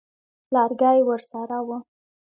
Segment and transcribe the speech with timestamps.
[0.53, 1.77] لرګی ورسره وو.